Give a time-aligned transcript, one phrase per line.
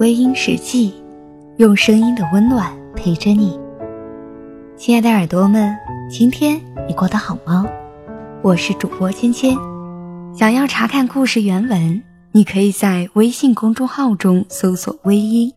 [0.00, 0.92] 微音时记，
[1.58, 3.56] 用声音的温暖陪着你。
[4.76, 5.72] 亲爱的耳朵们，
[6.10, 7.64] 今天你过得好吗？
[8.42, 9.56] 我是主播芊芊。
[10.36, 12.02] 想要查看故事原文，
[12.32, 15.52] 你可以在微信公众号中搜索“微音”，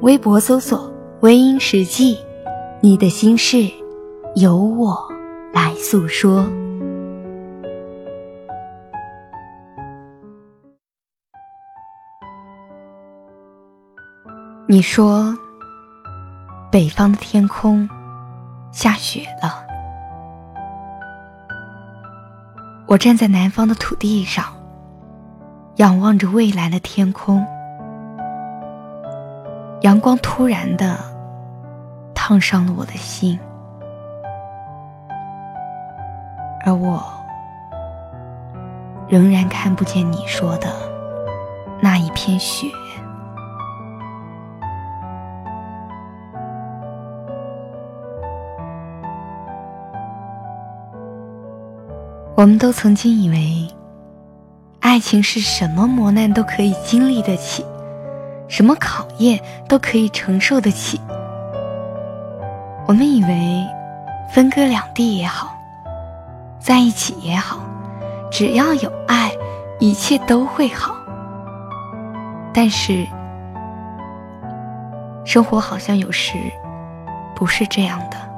[0.00, 0.90] 微博搜索
[1.20, 2.16] “微音时记”。
[2.80, 3.68] 你的心事，
[4.36, 4.96] 由我
[5.52, 6.48] 来诉说。
[14.70, 15.36] 你说，
[16.70, 17.90] 北方的天空
[18.70, 19.66] 下雪了。
[22.86, 24.44] 我站在南方的土地上，
[25.78, 27.44] 仰望着蔚蓝的天空。
[29.80, 30.98] 阳光突然的
[32.14, 33.36] 烫伤了我的心，
[36.64, 37.02] 而我
[39.08, 40.72] 仍然看不见你说的
[41.80, 42.68] 那一片雪。
[52.40, 53.68] 我们都曾经以为，
[54.80, 57.62] 爱情是什么磨难都可以经历得起，
[58.48, 59.38] 什么考验
[59.68, 60.98] 都可以承受得起。
[62.88, 63.62] 我们以为，
[64.32, 65.54] 分隔两地也好，
[66.58, 67.60] 在一起也好，
[68.30, 69.30] 只要有爱，
[69.78, 70.96] 一切都会好。
[72.54, 73.06] 但是，
[75.26, 76.38] 生活好像有时
[77.34, 78.29] 不是这样的。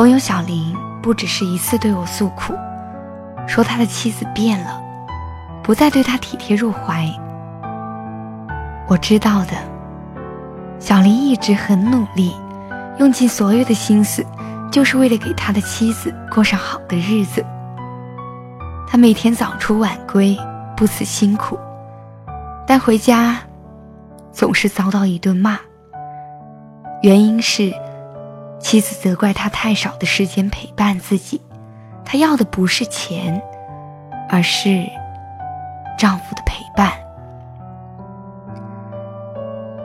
[0.00, 2.54] 朋友小林不只是一次对我诉苦，
[3.46, 4.80] 说他的妻子变了，
[5.62, 7.06] 不再对他体贴入怀。
[8.88, 9.52] 我知道的，
[10.78, 12.34] 小林一直很努力，
[12.98, 14.24] 用尽所有的心思，
[14.72, 17.44] 就是为了给他的妻子过上好的日子。
[18.88, 20.34] 他每天早出晚归，
[20.74, 21.58] 不辞辛苦，
[22.66, 23.36] 但回家
[24.32, 25.58] 总是遭到一顿骂。
[27.02, 27.70] 原因是。
[28.60, 31.40] 妻子责怪他太少的时间陪伴自己，
[32.04, 33.42] 他要的不是钱，
[34.28, 34.84] 而是
[35.98, 36.92] 丈夫的陪伴。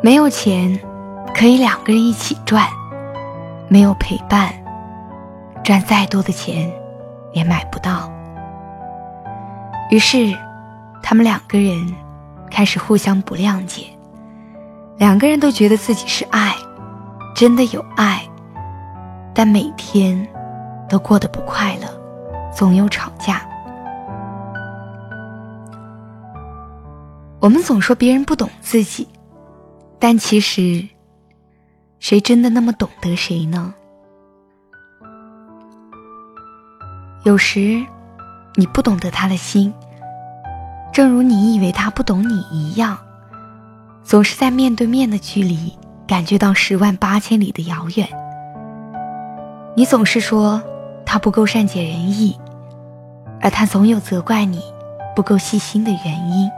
[0.03, 0.77] 没有钱，
[1.33, 2.67] 可以两个人一起赚；
[3.69, 4.53] 没有陪伴，
[5.63, 6.71] 赚再多的钱
[7.33, 8.11] 也买不到。
[9.89, 10.37] 于是，
[11.01, 11.95] 他们两个人
[12.51, 13.87] 开始互相不谅解，
[14.97, 16.53] 两个人都觉得自己是爱，
[17.35, 18.21] 真的有爱。
[19.35, 20.25] 但每天
[20.87, 21.87] 都过得不快乐，
[22.55, 23.45] 总有吵架。
[27.41, 29.07] 我们总说别人不懂自己，
[29.99, 30.87] 但其实，
[31.99, 33.73] 谁真的那么懂得谁呢？
[37.23, 37.85] 有时，
[38.55, 39.73] 你不懂得他的心，
[40.93, 42.97] 正如你以为他不懂你一样，
[44.01, 48.07] 总是在面对面的距离感觉到十万八千里的遥远。
[49.77, 50.61] 你总是说
[51.05, 52.39] 他不够善解人意，
[53.41, 54.61] 而他总有责怪你
[55.13, 56.49] 不够细心的原因。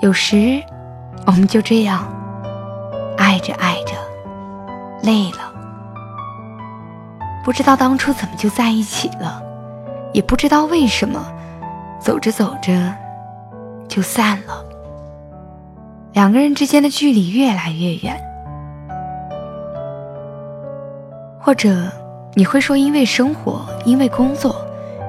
[0.00, 0.62] 有时，
[1.26, 2.06] 我们就这样
[3.16, 3.94] 爱着爱着，
[5.02, 5.52] 累了，
[7.44, 9.42] 不知道当初怎么就在一起了，
[10.12, 11.26] 也不知道为什么
[12.00, 12.94] 走着走着
[13.88, 14.64] 就散了，
[16.12, 18.27] 两个人之间的距离越来越远。
[21.48, 21.90] 或者
[22.34, 24.54] 你会说，因为生活，因为工作，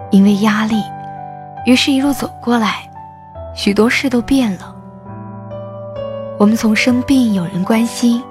[0.10, 0.82] 因为压力，
[1.66, 2.90] 于是，一路走过来，
[3.54, 4.74] 许多事都变了。
[6.38, 8.24] 我们从生病有人关心，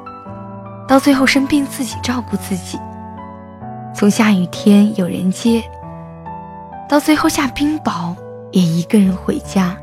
[0.89, 2.79] 到最后生病自己照顾自己；
[3.95, 5.63] 从下雨天有人接，
[6.89, 8.17] 到最后下冰雹
[8.53, 9.77] 也一个人回家。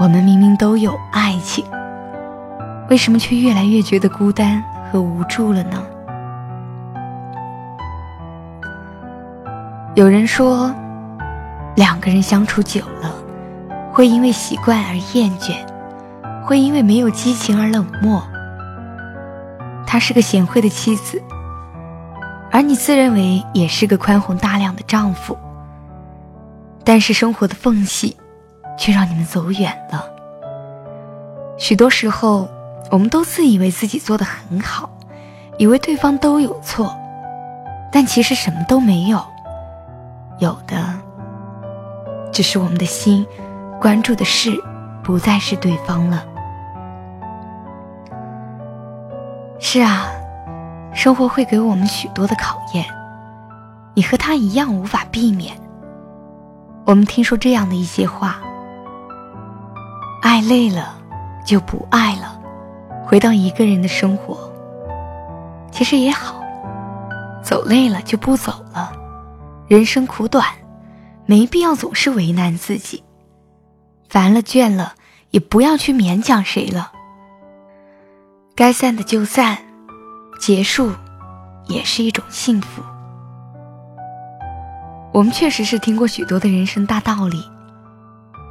[0.00, 1.64] 我们明明都有爱情，
[2.88, 5.80] 为什么却越来越觉得孤单和无助了呢？
[9.96, 10.72] 有人说，
[11.74, 13.12] 两个人相处久了，
[13.92, 15.56] 会因为习惯而厌倦，
[16.44, 18.22] 会因为没有激情而冷漠。
[19.84, 21.20] 她是个贤惠的妻子，
[22.52, 25.36] 而你自认为也是个宽宏大量的丈夫。
[26.84, 28.16] 但是生活的缝隙，
[28.78, 30.04] 却让你们走远了。
[31.58, 32.48] 许多时候，
[32.92, 34.88] 我们都自以为自己做的很好，
[35.58, 36.96] 以为对方都有错，
[37.90, 39.20] 但其实什么都没有。
[40.40, 40.76] 有的，
[42.32, 43.26] 只是我们的心
[43.80, 44.50] 关注的事，
[45.02, 46.24] 不再是对方了。
[49.58, 50.06] 是啊，
[50.94, 52.84] 生活会给我们许多的考验，
[53.94, 55.54] 你和他一样无法避免。
[56.86, 58.40] 我们听说这样的一些话：
[60.22, 60.94] 爱累了
[61.44, 62.40] 就不爱了，
[63.04, 64.50] 回到一个人的生活。
[65.70, 66.40] 其实也好，
[67.42, 68.92] 走累了就不走了。
[69.70, 70.44] 人生苦短，
[71.26, 73.04] 没必要总是为难自己。
[74.08, 74.94] 烦了倦了，
[75.30, 76.90] 也不要去勉强谁了。
[78.56, 79.58] 该散的就散，
[80.40, 80.90] 结束
[81.68, 82.82] 也是一种幸福。
[85.12, 87.40] 我们确实是听过许多的人生大道理，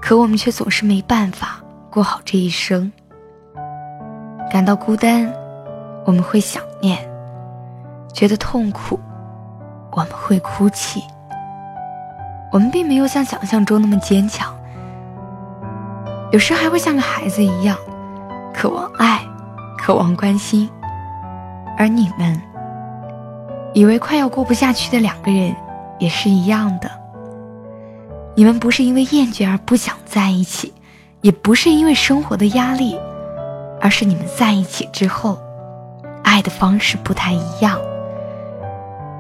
[0.02, 1.62] 可我们却总是没办法
[1.92, 2.90] 过好这一生。
[4.50, 5.30] 感到孤单，
[6.06, 6.98] 我们会想念；
[8.14, 8.98] 觉得痛苦，
[9.92, 11.04] 我们会哭泣。
[12.52, 14.54] 我们并没有像想象中那么坚强，
[16.32, 17.78] 有时还会像个孩子一样，
[18.54, 19.22] 渴望爱。
[19.82, 20.70] 渴望关心，
[21.78, 22.40] 而你们
[23.74, 25.56] 以为快要过不下去的两个人
[25.98, 26.92] 也是一样的。
[28.36, 30.74] 你们不是因为厌倦而不想在一起，
[31.22, 33.00] 也不是因为生活的压力，
[33.80, 35.40] 而是你们在一起之后，
[36.24, 37.80] 爱的方式不太一样。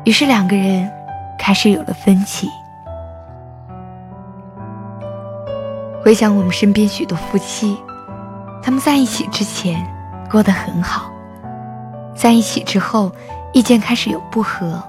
[0.09, 0.91] 于是两个人
[1.37, 2.49] 开始有了分歧。
[6.01, 7.77] 回想我们身边许多夫妻，
[8.63, 9.79] 他们在一起之前。
[10.31, 11.11] 过得很好，
[12.15, 13.11] 在一起之后，
[13.53, 14.81] 意见开始有不合，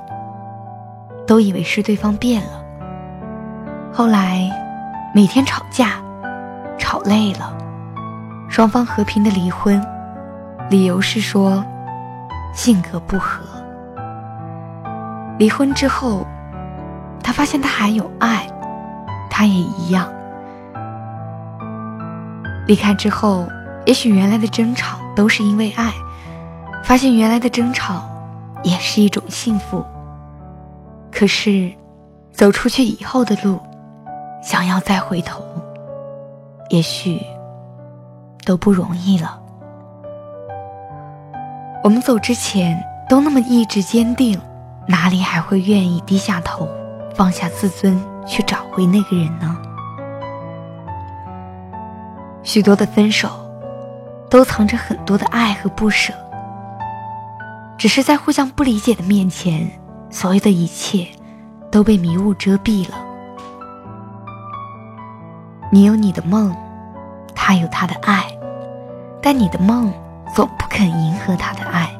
[1.27, 2.65] 都以为是对方变了。
[3.93, 4.51] 后来，
[5.15, 6.01] 每天吵架，
[6.79, 7.53] 吵累了，
[8.49, 9.87] 双方和平的离婚，
[10.71, 11.63] 理由是说
[12.55, 13.43] 性格不合。
[15.41, 16.27] 离婚之后，
[17.23, 18.47] 他发现他还有爱，
[19.31, 20.07] 他也一样。
[22.67, 23.49] 离开之后，
[23.87, 24.99] 也许原来的争吵。
[25.17, 25.93] 都是因为爱，
[26.85, 28.09] 发现原来的争吵
[28.63, 29.85] 也是一种幸福。
[31.11, 31.71] 可是，
[32.33, 33.59] 走出去以后的路，
[34.41, 35.43] 想要再回头，
[36.71, 37.21] 也许
[38.47, 39.39] 都不容易了。
[41.83, 44.41] 我们走之前都那么意志坚定，
[44.91, 46.69] 哪里还会愿意低下头，
[47.15, 47.97] 放下自尊
[48.27, 49.57] 去找回那个人呢？
[52.43, 53.31] 许多的分手。
[54.31, 56.15] 都藏着很多的爱和不舍，
[57.77, 59.69] 只是在互相不理解的面前，
[60.09, 61.05] 所有的一切
[61.69, 62.95] 都被迷雾遮蔽了。
[65.73, 66.55] 你有你的梦，
[67.35, 68.25] 他有他的爱，
[69.21, 69.93] 但你的梦
[70.33, 71.91] 总不肯迎合他的爱，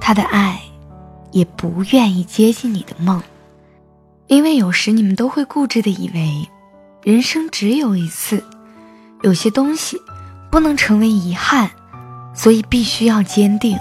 [0.00, 0.56] 他的爱
[1.32, 3.22] 也不愿意接近你的梦，
[4.26, 6.48] 因为有时你们都会固执的以为，
[7.02, 8.44] 人生只有一次，
[9.22, 10.00] 有些东西。
[10.50, 11.70] 不能成为遗憾，
[12.34, 13.78] 所以必须要坚定。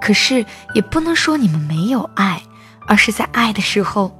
[0.00, 2.40] 可是也不能说你们没有爱，
[2.86, 4.16] 而是在爱的时候，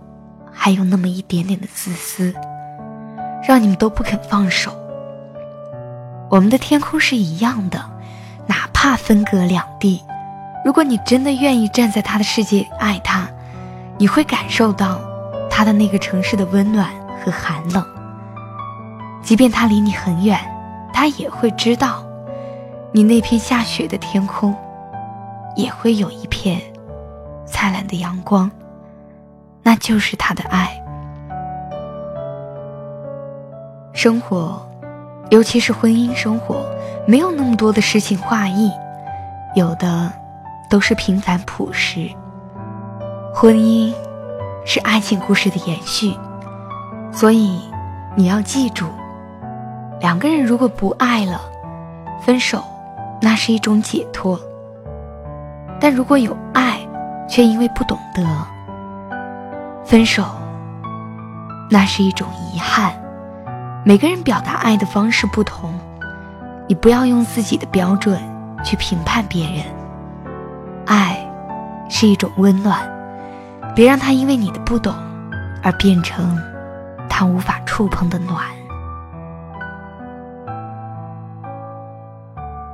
[0.53, 2.35] 还有那么一点点的自私，
[3.47, 4.77] 让你们都不肯放手。
[6.29, 7.79] 我们的天空是一样的，
[8.49, 10.03] 哪怕分隔两地，
[10.67, 13.29] 如果你真的愿意站在他的世界爱他，
[13.99, 14.99] 你会感受到
[15.49, 16.91] 他的那个城市的温暖
[17.23, 17.87] 和寒冷，
[19.23, 20.37] 即便他离你很远。
[20.93, 22.05] 他也会知道，
[22.91, 24.53] 你那片下雪的天空，
[25.55, 26.61] 也会有一片
[27.47, 28.51] 灿烂的阳光，
[29.63, 30.69] 那就是他的爱。
[33.93, 34.61] 生活，
[35.31, 36.67] 尤其是婚姻生活，
[37.07, 38.73] 没有那么多的诗情画意，
[39.55, 40.11] 有的
[40.69, 42.09] 都是平凡朴实。
[43.35, 43.93] 婚姻
[44.65, 46.15] 是爱情故事的延续，
[47.13, 47.61] 所以
[48.15, 48.87] 你要记住。
[50.01, 51.41] 两个人如果不爱了，
[52.21, 52.63] 分手，
[53.21, 54.39] 那是一种解脱；
[55.81, 56.81] 但如果有爱，
[57.29, 58.23] 却因为不懂得
[59.85, 60.25] 分手，
[61.71, 62.93] 那是一种遗憾。
[63.85, 65.79] 每个人表达爱的方式不同，
[66.67, 68.21] 你不要用自己的标准
[68.65, 69.65] 去评判别人。
[70.87, 71.19] 爱
[71.91, 72.81] 是一种温暖，
[73.75, 74.95] 别让他因为你的不懂
[75.63, 76.39] 而变成
[77.09, 78.45] 他无法触碰的暖。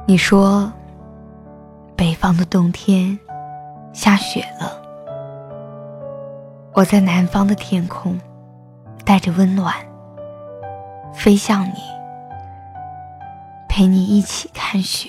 [0.07, 0.71] 你说，
[1.97, 3.19] 北方的冬天
[3.93, 4.81] 下雪了。
[6.75, 8.19] 我在南方的天空，
[9.05, 9.75] 带着温暖
[11.15, 11.75] 飞向你，
[13.69, 15.09] 陪你一起看雪。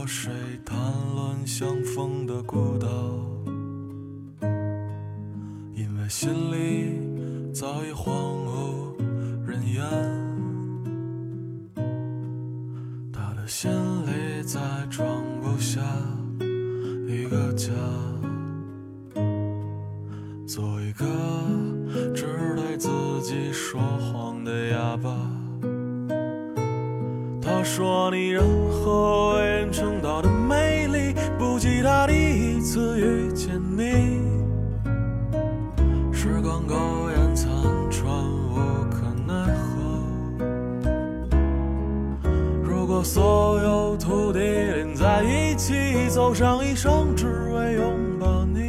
[0.00, 0.32] 和谁
[0.64, 0.78] 谈
[1.14, 2.88] 论相逢的孤岛，
[5.74, 8.10] 因为心里早已荒
[8.46, 8.96] 无
[9.46, 9.84] 人烟。
[13.12, 13.70] 他的心
[14.06, 15.06] 里再装
[15.42, 15.82] 不下
[17.06, 17.70] 一个家，
[20.46, 21.04] 做一个
[22.14, 22.24] 只
[22.56, 22.88] 对自
[23.20, 25.14] 己说谎的哑巴。
[27.42, 29.19] 他说你任何
[43.02, 48.68] 所有土地连在一起，走上一生，只为拥抱你，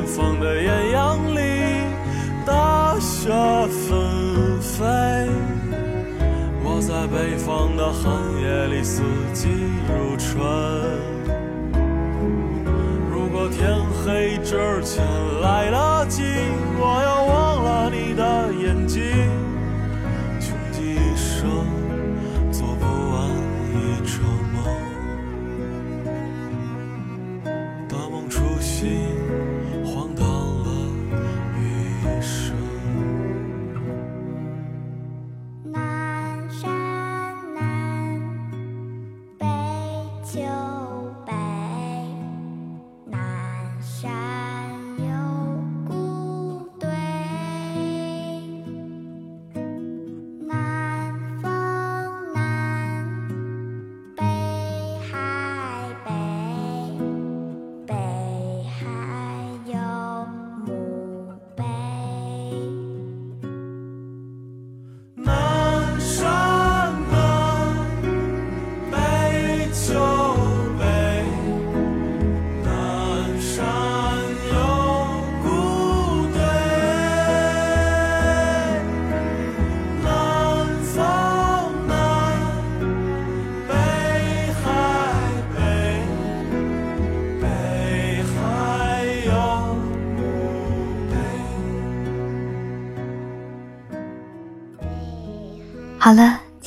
[0.00, 1.40] 南方的艳阳里，
[2.46, 3.28] 大雪
[3.68, 4.82] 纷飞；
[6.64, 9.02] 我在北方的寒夜里，四
[9.34, 9.48] 季
[9.86, 10.40] 如春。
[13.12, 15.04] 如果天黑之前
[15.42, 15.89] 来了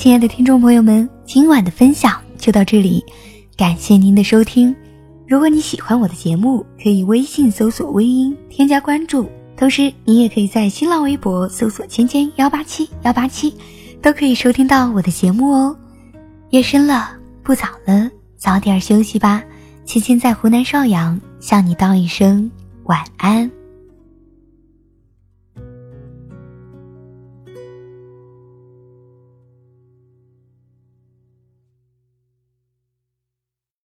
[0.03, 3.01] 亲爱的听众朋友们，今晚的分享就到这里，
[3.55, 4.75] 感谢您的收听。
[5.25, 13.55] 如果你喜欢我的节目，可以微信搜索“微音”添加关注，同时你也可以在新浪微博搜索“芊芊幺八七幺八七”，
[14.03, 15.73] 都可以收听到我的节目哦。
[16.49, 19.41] 夜深了，不早了，早点休息吧。
[19.85, 22.51] 芊芊在湖南邵阳向你道一声
[22.83, 23.49] 晚安。